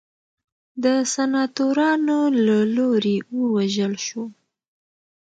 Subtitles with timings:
[0.83, 4.23] د سناتورانو له لوري ووژل شو.